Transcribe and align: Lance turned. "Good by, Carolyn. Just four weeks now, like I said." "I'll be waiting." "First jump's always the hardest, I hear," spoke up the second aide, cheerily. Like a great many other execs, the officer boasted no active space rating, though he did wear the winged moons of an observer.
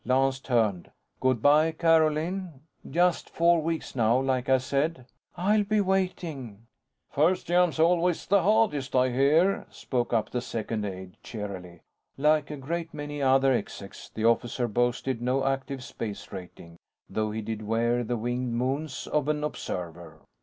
Lance 0.03 0.39
turned. 0.39 0.89
"Good 1.19 1.43
by, 1.43 1.71
Carolyn. 1.73 2.61
Just 2.89 3.29
four 3.29 3.61
weeks 3.61 3.95
now, 3.95 4.19
like 4.19 4.49
I 4.49 4.57
said." 4.57 5.05
"I'll 5.37 5.63
be 5.63 5.79
waiting." 5.79 6.65
"First 7.11 7.45
jump's 7.45 7.77
always 7.77 8.25
the 8.25 8.41
hardest, 8.41 8.95
I 8.95 9.11
hear," 9.11 9.67
spoke 9.69 10.11
up 10.11 10.31
the 10.31 10.41
second 10.41 10.85
aide, 10.85 11.17
cheerily. 11.21 11.81
Like 12.17 12.49
a 12.49 12.57
great 12.57 12.95
many 12.95 13.21
other 13.21 13.53
execs, 13.53 14.09
the 14.09 14.25
officer 14.25 14.67
boasted 14.67 15.21
no 15.21 15.45
active 15.45 15.83
space 15.83 16.31
rating, 16.31 16.77
though 17.07 17.29
he 17.29 17.43
did 17.43 17.61
wear 17.61 18.03
the 18.03 18.17
winged 18.17 18.55
moons 18.55 19.05
of 19.05 19.27
an 19.27 19.43
observer. 19.43 20.21